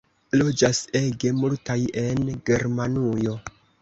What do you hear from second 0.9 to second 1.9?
ege multaj